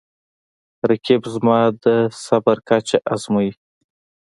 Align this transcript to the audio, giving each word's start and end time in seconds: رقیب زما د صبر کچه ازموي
رقیب 0.89 1.21
زما 1.33 1.59
د 1.83 1.85
صبر 2.25 2.57
کچه 2.69 2.97
ازموي 3.13 3.51